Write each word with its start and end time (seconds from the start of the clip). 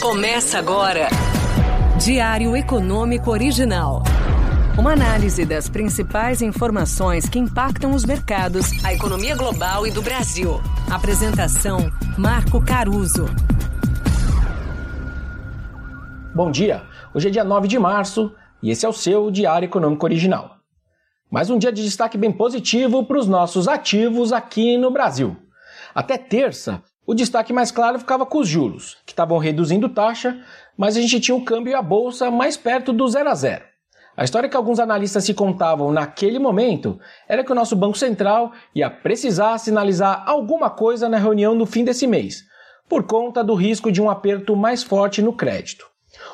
Começa 0.00 0.60
agora. 0.60 1.08
Diário 2.00 2.56
Econômico 2.56 3.32
Original. 3.32 4.04
Uma 4.78 4.92
análise 4.92 5.44
das 5.44 5.68
principais 5.68 6.40
informações 6.40 7.28
que 7.28 7.36
impactam 7.36 7.90
os 7.90 8.04
mercados, 8.04 8.84
a 8.84 8.94
economia 8.94 9.34
global 9.34 9.84
e 9.88 9.90
do 9.90 10.00
Brasil. 10.00 10.60
Apresentação: 10.88 11.90
Marco 12.16 12.64
Caruso. 12.64 13.26
Bom 16.32 16.52
dia. 16.52 16.84
Hoje 17.12 17.26
é 17.26 17.30
dia 17.32 17.42
9 17.42 17.66
de 17.66 17.78
março 17.80 18.32
e 18.62 18.70
esse 18.70 18.86
é 18.86 18.88
o 18.88 18.92
seu 18.92 19.32
Diário 19.32 19.66
Econômico 19.66 20.06
Original. 20.06 20.58
Mais 21.28 21.50
um 21.50 21.58
dia 21.58 21.72
de 21.72 21.82
destaque 21.82 22.16
bem 22.16 22.30
positivo 22.30 23.04
para 23.04 23.18
os 23.18 23.26
nossos 23.26 23.66
ativos 23.66 24.32
aqui 24.32 24.78
no 24.78 24.92
Brasil. 24.92 25.36
Até 25.92 26.16
terça, 26.16 26.84
o 27.08 27.14
destaque 27.14 27.54
mais 27.54 27.70
claro 27.70 27.98
ficava 27.98 28.26
com 28.26 28.36
os 28.36 28.46
juros, 28.46 28.98
que 29.06 29.12
estavam 29.12 29.38
reduzindo 29.38 29.88
taxa, 29.88 30.38
mas 30.76 30.94
a 30.94 31.00
gente 31.00 31.18
tinha 31.18 31.34
o 31.34 31.42
câmbio 31.42 31.70
e 31.70 31.74
a 31.74 31.80
bolsa 31.80 32.30
mais 32.30 32.54
perto 32.54 32.92
do 32.92 33.08
zero 33.08 33.30
a 33.30 33.34
zero. 33.34 33.64
A 34.14 34.24
história 34.24 34.46
que 34.46 34.56
alguns 34.58 34.78
analistas 34.78 35.24
se 35.24 35.32
contavam 35.32 35.90
naquele 35.90 36.38
momento 36.38 37.00
era 37.26 37.42
que 37.42 37.50
o 37.50 37.54
nosso 37.54 37.74
Banco 37.74 37.96
Central 37.96 38.52
ia 38.74 38.90
precisar 38.90 39.56
sinalizar 39.56 40.22
alguma 40.26 40.68
coisa 40.68 41.08
na 41.08 41.16
reunião 41.16 41.54
no 41.54 41.64
fim 41.64 41.82
desse 41.82 42.06
mês, 42.06 42.44
por 42.86 43.04
conta 43.04 43.42
do 43.42 43.54
risco 43.54 43.90
de 43.90 44.02
um 44.02 44.10
aperto 44.10 44.54
mais 44.54 44.82
forte 44.82 45.22
no 45.22 45.32
crédito. 45.32 45.86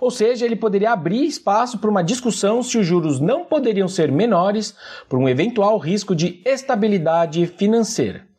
Ou 0.00 0.08
seja, 0.08 0.46
ele 0.46 0.54
poderia 0.54 0.92
abrir 0.92 1.24
espaço 1.24 1.78
para 1.78 1.90
uma 1.90 2.04
discussão 2.04 2.62
se 2.62 2.78
os 2.78 2.86
juros 2.86 3.18
não 3.18 3.44
poderiam 3.44 3.88
ser 3.88 4.12
menores 4.12 4.72
por 5.08 5.18
um 5.18 5.28
eventual 5.28 5.78
risco 5.78 6.14
de 6.14 6.40
estabilidade 6.46 7.44
financeira. 7.48 8.29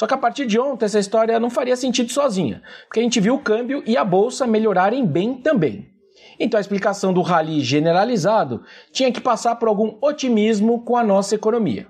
Só 0.00 0.06
que 0.06 0.14
a 0.14 0.16
partir 0.16 0.46
de 0.46 0.58
ontem 0.58 0.86
essa 0.86 0.98
história 0.98 1.38
não 1.38 1.50
faria 1.50 1.76
sentido 1.76 2.10
sozinha, 2.10 2.62
porque 2.86 3.00
a 3.00 3.02
gente 3.02 3.20
viu 3.20 3.34
o 3.34 3.38
câmbio 3.38 3.82
e 3.84 3.98
a 3.98 4.02
bolsa 4.02 4.46
melhorarem 4.46 5.04
bem 5.04 5.34
também. 5.34 5.90
Então 6.38 6.56
a 6.56 6.60
explicação 6.62 7.12
do 7.12 7.20
rally 7.20 7.60
generalizado 7.60 8.62
tinha 8.90 9.12
que 9.12 9.20
passar 9.20 9.56
por 9.56 9.68
algum 9.68 9.98
otimismo 10.00 10.82
com 10.86 10.96
a 10.96 11.04
nossa 11.04 11.34
economia. 11.34 11.86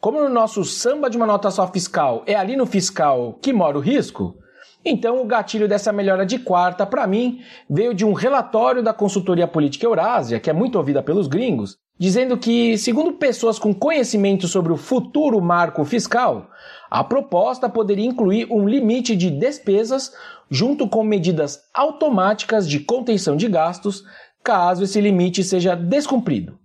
Como 0.00 0.20
no 0.20 0.28
nosso 0.28 0.64
samba 0.64 1.08
de 1.08 1.16
uma 1.16 1.24
nota 1.24 1.48
só 1.52 1.68
fiscal 1.68 2.24
é 2.26 2.34
ali 2.34 2.56
no 2.56 2.66
fiscal 2.66 3.38
que 3.40 3.52
mora 3.52 3.78
o 3.78 3.80
risco, 3.80 4.36
então 4.84 5.22
o 5.22 5.24
gatilho 5.24 5.68
dessa 5.68 5.92
melhora 5.92 6.26
de 6.26 6.40
quarta, 6.40 6.84
para 6.84 7.06
mim, 7.06 7.40
veio 7.70 7.94
de 7.94 8.04
um 8.04 8.14
relatório 8.14 8.82
da 8.82 8.92
consultoria 8.92 9.46
política 9.46 9.86
Eurásia, 9.86 10.40
que 10.40 10.50
é 10.50 10.52
muito 10.52 10.76
ouvida 10.76 11.00
pelos 11.00 11.28
gringos, 11.28 11.78
dizendo 11.98 12.36
que, 12.36 12.76
segundo 12.78 13.12
pessoas 13.12 13.58
com 13.58 13.72
conhecimento 13.72 14.48
sobre 14.48 14.72
o 14.72 14.76
futuro 14.76 15.40
marco 15.40 15.84
fiscal, 15.84 16.50
a 16.90 17.04
proposta 17.04 17.68
poderia 17.68 18.06
incluir 18.06 18.46
um 18.50 18.68
limite 18.68 19.14
de 19.14 19.30
despesas 19.30 20.12
junto 20.50 20.88
com 20.88 21.02
medidas 21.02 21.60
automáticas 21.72 22.68
de 22.68 22.80
contenção 22.80 23.36
de 23.36 23.48
gastos, 23.48 24.04
caso 24.42 24.84
esse 24.84 25.00
limite 25.00 25.44
seja 25.44 25.74
descumprido. 25.74 26.58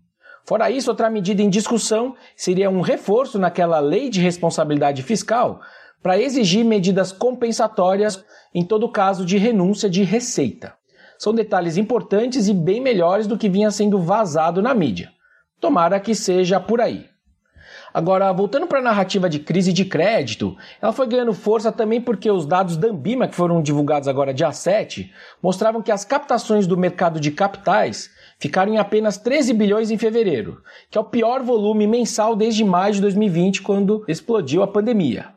Fora 0.46 0.72
isso, 0.72 0.90
outra 0.90 1.10
medida 1.10 1.42
em 1.42 1.50
discussão 1.50 2.16
seria 2.36 2.70
um 2.70 2.82
reforço 2.82 3.38
naquela 3.38 3.80
lei 3.80 4.10
de 4.10 4.22
responsabilidade 4.22 5.04
fiscal 5.04 5.60
para 6.02 6.18
exigir 6.18 6.64
medidas 6.64 7.12
compensatórias 7.12 8.24
em 8.54 8.64
todo 8.64 8.90
caso 8.90 9.26
de 9.26 9.38
renúncia 9.38 9.90
de 9.90 10.04
receita. 10.04 10.74
São 11.20 11.34
detalhes 11.34 11.76
importantes 11.78 12.48
e 12.48 12.54
bem 12.54 12.80
melhores 12.80 13.28
do 13.28 13.38
que 13.38 13.50
vinha 13.50 13.72
sendo 13.72 14.00
vazado 14.00 14.62
na 14.62 14.74
mídia. 14.74 15.12
Tomara 15.60 16.00
que 16.00 16.14
seja 16.14 16.60
por 16.60 16.80
aí. 16.80 17.06
Agora, 17.94 18.32
voltando 18.32 18.68
para 18.68 18.80
a 18.80 18.84
narrativa 18.84 19.28
de 19.28 19.40
crise 19.40 19.74
de 19.74 19.84
crédito, 19.84 20.56
ela 20.80 20.94
foi 20.94 21.08
ganhando 21.08 21.34
força 21.34 21.72
também 21.72 22.00
porque 22.00 22.30
os 22.30 22.46
dados 22.46 22.78
da 22.78 22.90
Ambima, 22.90 23.28
que 23.28 23.36
foram 23.36 23.62
divulgados 23.62 24.08
agora 24.08 24.34
dia 24.34 24.52
7, 24.52 25.12
mostravam 25.42 25.82
que 25.82 25.92
as 25.92 26.06
captações 26.06 26.68
do 26.68 26.78
mercado 26.78 27.20
de 27.20 27.32
capitais 27.32 28.12
ficaram 28.38 28.74
em 28.74 28.78
apenas 28.78 29.18
13 29.18 29.52
bilhões 29.54 29.90
em 29.90 29.98
fevereiro, 29.98 30.62
que 30.92 30.98
é 30.98 31.02
o 31.02 31.06
pior 31.06 31.42
volume 31.42 31.88
mensal 31.88 32.36
desde 32.36 32.64
maio 32.64 32.94
de 32.94 33.02
2020, 33.02 33.64
quando 33.64 34.06
explodiu 34.08 34.62
a 34.62 34.68
pandemia. 34.68 35.30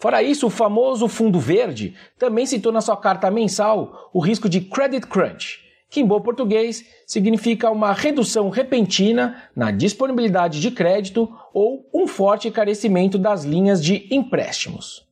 Fora 0.00 0.22
isso, 0.22 0.46
o 0.46 0.50
famoso 0.50 1.08
Fundo 1.08 1.38
Verde 1.38 1.94
também 2.18 2.46
citou 2.46 2.72
na 2.72 2.80
sua 2.80 2.96
carta 2.96 3.30
mensal 3.30 4.10
o 4.12 4.20
risco 4.20 4.48
de 4.48 4.60
credit 4.60 5.06
crunch, 5.06 5.60
que 5.90 6.00
em 6.00 6.06
bom 6.06 6.20
português 6.20 6.84
significa 7.06 7.70
uma 7.70 7.92
redução 7.92 8.50
repentina 8.50 9.42
na 9.56 9.70
disponibilidade 9.70 10.60
de 10.60 10.70
crédito 10.70 11.28
ou 11.52 11.88
um 11.92 12.06
forte 12.06 12.48
encarecimento 12.48 13.18
das 13.18 13.44
linhas 13.44 13.82
de 13.82 14.06
empréstimos. 14.10 15.06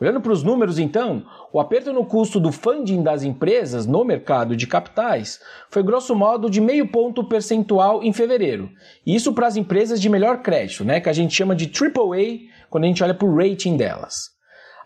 Olhando 0.00 0.20
para 0.20 0.32
os 0.32 0.42
números, 0.42 0.78
então, 0.78 1.26
o 1.52 1.60
aperto 1.60 1.92
no 1.92 2.06
custo 2.06 2.40
do 2.40 2.50
funding 2.50 3.02
das 3.02 3.22
empresas 3.22 3.84
no 3.84 4.02
mercado 4.02 4.56
de 4.56 4.66
capitais 4.66 5.40
foi 5.68 5.82
grosso 5.82 6.14
modo 6.14 6.48
de 6.48 6.58
meio 6.58 6.88
ponto 6.88 7.22
percentual 7.24 8.02
em 8.02 8.10
fevereiro. 8.10 8.70
Isso 9.04 9.34
para 9.34 9.46
as 9.46 9.56
empresas 9.56 10.00
de 10.00 10.08
melhor 10.08 10.40
crédito, 10.40 10.84
né, 10.84 11.00
que 11.00 11.10
a 11.10 11.12
gente 11.12 11.34
chama 11.34 11.54
de 11.54 11.66
AAA 11.66 12.48
quando 12.70 12.84
a 12.84 12.86
gente 12.86 13.02
olha 13.02 13.12
para 13.12 13.28
o 13.28 13.36
rating 13.36 13.76
delas. 13.76 14.30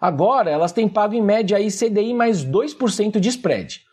Agora, 0.01 0.51
elas 0.51 0.73
têm 0.73 0.89
pago 0.89 1.15
em 1.15 1.23
média 1.23 1.59
aí 1.59 1.69
CDI 1.71 2.13
mais 2.13 2.45
2% 2.45 3.21
de 3.21 3.29
spread 3.29 3.85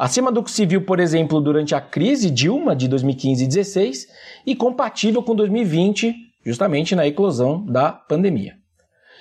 acima 0.00 0.32
do 0.32 0.42
que 0.42 0.50
se 0.50 0.64
viu, 0.64 0.80
por 0.80 0.98
exemplo, 0.98 1.42
durante 1.42 1.74
a 1.74 1.80
crise 1.80 2.30
Dilma 2.30 2.74
de 2.74 2.88
2015 2.88 3.44
e 3.44 3.46
2016 3.46 4.08
e 4.46 4.56
compatível 4.56 5.22
com 5.22 5.34
2020, 5.34 6.14
justamente 6.42 6.96
na 6.96 7.06
eclosão 7.06 7.62
da 7.66 7.92
pandemia. 7.92 8.54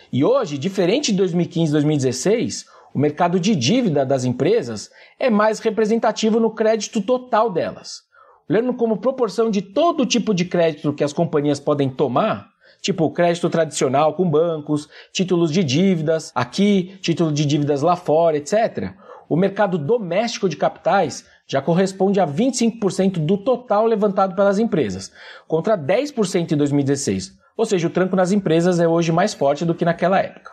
E 0.09 0.23
hoje, 0.23 0.57
diferente 0.57 1.11
de 1.11 1.17
2015 1.17 1.69
e 1.69 1.73
2016, 1.73 2.65
o 2.95 2.97
mercado 2.97 3.41
de 3.41 3.57
dívida 3.57 4.05
das 4.05 4.23
empresas 4.23 4.89
é 5.19 5.29
mais 5.29 5.59
representativo 5.59 6.39
no 6.39 6.51
crédito 6.51 7.01
total 7.01 7.51
delas. 7.51 8.03
Olhando 8.49 8.73
como 8.73 9.01
proporção 9.01 9.51
de 9.51 9.61
todo 9.61 10.05
tipo 10.05 10.33
de 10.33 10.45
crédito 10.45 10.93
que 10.93 11.03
as 11.03 11.11
companhias 11.11 11.59
podem 11.59 11.89
tomar, 11.89 12.47
tipo 12.81 13.11
crédito 13.11 13.49
tradicional 13.49 14.13
com 14.13 14.29
bancos, 14.29 14.87
títulos 15.11 15.51
de 15.51 15.61
dívidas 15.61 16.31
aqui, 16.33 16.97
título 17.01 17.33
de 17.33 17.45
dívidas 17.45 17.81
lá 17.81 17.97
fora, 17.97 18.37
etc 18.37 18.95
o 19.29 19.37
mercado 19.37 19.77
doméstico 19.77 20.49
de 20.49 20.57
capitais 20.57 21.23
já 21.45 21.61
corresponde 21.61 22.19
a 22.19 22.25
25% 22.25 23.23
do 23.23 23.37
total 23.37 23.85
levantado 23.85 24.35
pelas 24.35 24.57
empresas, 24.57 25.11
contra 25.47 25.77
10% 25.77 26.51
em 26.51 26.57
2016. 26.57 27.37
Ou 27.55 27.65
seja, 27.65 27.87
o 27.87 27.91
tranco 27.91 28.15
nas 28.15 28.31
empresas 28.31 28.79
é 28.79 28.87
hoje 28.87 29.11
mais 29.11 29.35
forte 29.35 29.63
do 29.63 29.75
que 29.75 29.85
naquela 29.85 30.19
época. 30.19 30.51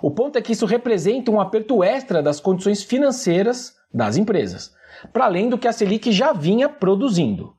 O 0.00 0.10
ponto 0.10 0.38
é 0.38 0.42
que 0.42 0.52
isso 0.52 0.66
representa 0.66 1.30
um 1.30 1.40
aperto 1.40 1.82
extra 1.82 2.22
das 2.22 2.38
condições 2.38 2.82
financeiras 2.82 3.74
das 3.92 4.16
empresas, 4.16 4.72
para 5.12 5.24
além 5.24 5.48
do 5.48 5.58
que 5.58 5.66
a 5.66 5.72
Selic 5.72 6.12
já 6.12 6.32
vinha 6.32 6.68
produzindo. 6.68 7.54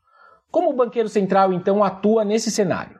Como 0.49 0.69
o 0.69 0.75
banqueiro 0.75 1.09
central 1.09 1.51
então 1.51 1.83
atua 1.83 2.23
nesse 2.23 2.49
cenário? 2.49 2.99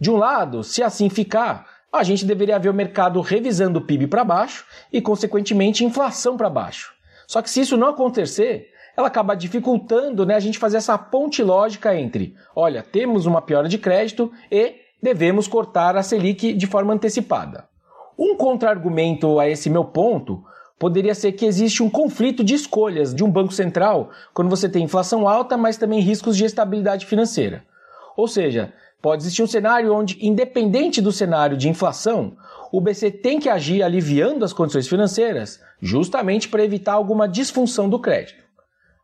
De 0.00 0.10
um 0.10 0.16
lado, 0.16 0.62
se 0.62 0.82
assim 0.82 1.10
ficar, 1.10 1.66
a 1.92 2.02
gente 2.02 2.24
deveria 2.24 2.58
ver 2.58 2.68
o 2.68 2.74
mercado 2.74 3.20
revisando 3.20 3.78
o 3.78 3.82
PIB 3.82 4.06
para 4.06 4.24
baixo 4.24 4.64
e, 4.92 5.00
consequentemente, 5.00 5.84
inflação 5.84 6.36
para 6.36 6.50
baixo. 6.50 6.92
Só 7.26 7.42
que 7.42 7.50
se 7.50 7.60
isso 7.60 7.76
não 7.76 7.88
acontecer, 7.88 8.68
ela 8.96 9.08
acaba 9.08 9.34
dificultando 9.34 10.26
né, 10.26 10.34
a 10.34 10.40
gente 10.40 10.58
fazer 10.58 10.78
essa 10.78 10.98
ponte 10.98 11.42
lógica 11.42 11.94
entre, 11.94 12.34
olha, 12.54 12.82
temos 12.82 13.26
uma 13.26 13.40
piora 13.40 13.68
de 13.68 13.78
crédito 13.78 14.32
e 14.50 14.74
devemos 15.02 15.46
cortar 15.46 15.96
a 15.96 16.02
Selic 16.02 16.52
de 16.52 16.66
forma 16.66 16.92
antecipada. 16.92 17.68
Um 18.18 18.36
contra-argumento 18.36 19.38
a 19.38 19.48
esse 19.48 19.70
meu 19.70 19.84
ponto 19.84 20.42
poderia 20.78 21.14
ser 21.14 21.32
que 21.32 21.46
existe 21.46 21.82
um 21.82 21.88
conflito 21.88 22.42
de 22.42 22.54
escolhas 22.54 23.14
de 23.14 23.22
um 23.22 23.30
banco 23.30 23.52
central 23.52 24.10
quando 24.34 24.50
você 24.50 24.68
tem 24.68 24.84
inflação 24.84 25.28
alta, 25.28 25.56
mas 25.56 25.76
também 25.76 26.00
riscos 26.00 26.36
de 26.36 26.44
estabilidade 26.44 27.06
financeira. 27.06 27.64
Ou 28.16 28.26
seja, 28.26 28.72
Pode 29.00 29.22
existir 29.22 29.42
um 29.42 29.46
cenário 29.46 29.94
onde, 29.94 30.18
independente 30.20 31.00
do 31.00 31.12
cenário 31.12 31.56
de 31.56 31.68
inflação, 31.68 32.36
o 32.72 32.80
BC 32.80 33.12
tem 33.12 33.38
que 33.38 33.48
agir 33.48 33.82
aliviando 33.82 34.44
as 34.44 34.52
condições 34.52 34.88
financeiras, 34.88 35.60
justamente 35.80 36.48
para 36.48 36.64
evitar 36.64 36.94
alguma 36.94 37.28
disfunção 37.28 37.88
do 37.88 37.98
crédito. 37.98 38.42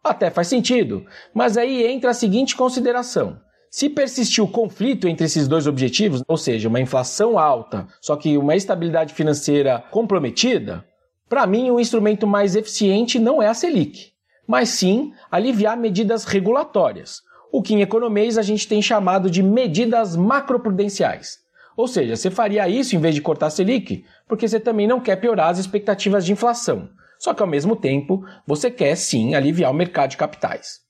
Até 0.02 0.30
faz 0.30 0.48
sentido, 0.48 1.06
mas 1.32 1.56
aí 1.56 1.86
entra 1.86 2.10
a 2.10 2.14
seguinte 2.14 2.56
consideração. 2.56 3.40
Se 3.70 3.88
persistir 3.88 4.42
o 4.44 4.48
conflito 4.48 5.08
entre 5.08 5.26
esses 5.26 5.48
dois 5.48 5.66
objetivos, 5.66 6.22
ou 6.28 6.36
seja, 6.36 6.68
uma 6.68 6.80
inflação 6.80 7.38
alta, 7.38 7.88
só 8.00 8.14
que 8.14 8.36
uma 8.36 8.54
estabilidade 8.54 9.14
financeira 9.14 9.82
comprometida, 9.90 10.84
para 11.28 11.46
mim 11.46 11.70
o 11.70 11.80
instrumento 11.80 12.26
mais 12.26 12.54
eficiente 12.54 13.18
não 13.18 13.42
é 13.42 13.48
a 13.48 13.54
Selic, 13.54 14.12
mas 14.46 14.68
sim 14.68 15.12
aliviar 15.30 15.76
medidas 15.76 16.24
regulatórias, 16.24 17.22
o 17.56 17.62
que 17.62 17.72
em 17.72 17.82
economês 17.82 18.36
a 18.36 18.42
gente 18.42 18.66
tem 18.66 18.82
chamado 18.82 19.30
de 19.30 19.40
medidas 19.40 20.16
macroprudenciais. 20.16 21.38
Ou 21.76 21.86
seja, 21.86 22.16
você 22.16 22.28
faria 22.28 22.68
isso 22.68 22.96
em 22.96 22.98
vez 22.98 23.14
de 23.14 23.22
cortar 23.22 23.46
a 23.46 23.50
Selic, 23.50 24.04
porque 24.26 24.48
você 24.48 24.58
também 24.58 24.88
não 24.88 24.98
quer 24.98 25.14
piorar 25.14 25.50
as 25.50 25.58
expectativas 25.60 26.26
de 26.26 26.32
inflação. 26.32 26.88
Só 27.16 27.32
que 27.32 27.40
ao 27.40 27.48
mesmo 27.48 27.76
tempo, 27.76 28.24
você 28.44 28.72
quer 28.72 28.96
sim 28.96 29.36
aliviar 29.36 29.70
o 29.70 29.74
mercado 29.74 30.10
de 30.10 30.16
capitais. 30.16 30.80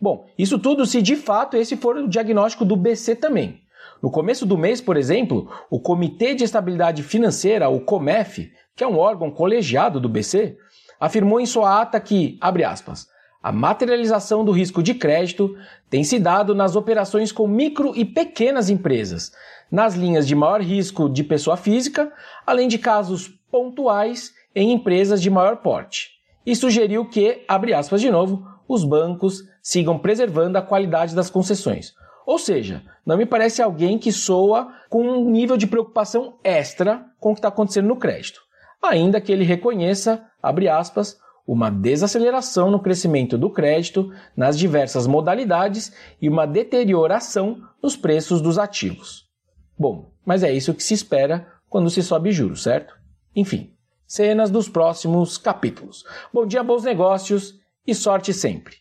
Bom, 0.00 0.26
isso 0.36 0.58
tudo 0.58 0.84
se 0.84 1.00
de 1.00 1.14
fato 1.14 1.56
esse 1.56 1.76
for 1.76 1.96
o 1.96 2.08
diagnóstico 2.08 2.64
do 2.64 2.74
BC 2.74 3.14
também. 3.14 3.60
No 4.02 4.10
começo 4.10 4.44
do 4.44 4.58
mês, 4.58 4.80
por 4.80 4.96
exemplo, 4.96 5.48
o 5.70 5.78
Comitê 5.78 6.34
de 6.34 6.42
Estabilidade 6.42 7.04
Financeira, 7.04 7.68
o 7.68 7.82
COMEF, 7.82 8.50
que 8.74 8.82
é 8.82 8.86
um 8.88 8.98
órgão 8.98 9.30
colegiado 9.30 10.00
do 10.00 10.08
BC, 10.08 10.56
afirmou 10.98 11.38
em 11.38 11.46
sua 11.46 11.80
ata 11.80 12.00
que, 12.00 12.36
abre 12.40 12.64
aspas, 12.64 13.06
a 13.42 13.50
materialização 13.50 14.44
do 14.44 14.52
risco 14.52 14.82
de 14.82 14.92
crédito 14.92 15.56
tem 15.88 16.04
se 16.04 16.18
dado 16.18 16.54
nas 16.54 16.76
operações 16.76 17.32
com 17.32 17.48
micro 17.48 17.92
e 17.96 18.04
pequenas 18.04 18.68
empresas, 18.68 19.32
nas 19.70 19.94
linhas 19.94 20.26
de 20.26 20.34
maior 20.34 20.60
risco 20.60 21.08
de 21.08 21.24
pessoa 21.24 21.56
física, 21.56 22.12
além 22.46 22.68
de 22.68 22.76
casos 22.78 23.28
pontuais 23.50 24.34
em 24.54 24.72
empresas 24.72 25.22
de 25.22 25.30
maior 25.30 25.56
porte. 25.56 26.10
E 26.44 26.54
sugeriu 26.54 27.08
que, 27.08 27.42
abre 27.48 27.72
aspas 27.72 28.00
de 28.00 28.10
novo, 28.10 28.46
os 28.68 28.84
bancos 28.84 29.42
sigam 29.62 29.98
preservando 29.98 30.58
a 30.58 30.62
qualidade 30.62 31.14
das 31.14 31.30
concessões. 31.30 31.94
Ou 32.26 32.38
seja, 32.38 32.82
não 33.04 33.16
me 33.16 33.26
parece 33.26 33.62
alguém 33.62 33.98
que 33.98 34.12
soa 34.12 34.72
com 34.88 35.02
um 35.02 35.30
nível 35.30 35.56
de 35.56 35.66
preocupação 35.66 36.38
extra 36.44 37.06
com 37.18 37.30
o 37.30 37.34
que 37.34 37.38
está 37.38 37.48
acontecendo 37.48 37.88
no 37.88 37.96
crédito. 37.96 38.42
Ainda 38.82 39.20
que 39.20 39.32
ele 39.32 39.44
reconheça, 39.44 40.24
abre 40.42 40.68
aspas, 40.68 41.18
uma 41.52 41.68
desaceleração 41.68 42.70
no 42.70 42.78
crescimento 42.78 43.36
do 43.36 43.50
crédito 43.50 44.12
nas 44.36 44.56
diversas 44.56 45.08
modalidades 45.08 45.92
e 46.22 46.28
uma 46.28 46.46
deterioração 46.46 47.60
nos 47.82 47.96
preços 47.96 48.40
dos 48.40 48.56
ativos. 48.56 49.28
Bom, 49.76 50.12
mas 50.24 50.44
é 50.44 50.52
isso 50.52 50.72
que 50.72 50.82
se 50.82 50.94
espera 50.94 51.48
quando 51.68 51.90
se 51.90 52.04
sobe 52.04 52.30
juros, 52.30 52.62
certo? 52.62 52.94
Enfim, 53.34 53.72
cenas 54.06 54.48
dos 54.48 54.68
próximos 54.68 55.36
capítulos. 55.38 56.04
Bom 56.32 56.46
dia, 56.46 56.62
bons 56.62 56.84
negócios 56.84 57.58
e 57.84 57.96
sorte 57.96 58.32
sempre. 58.32 58.76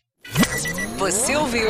Você 1.00 1.36
ouviu? 1.36 1.69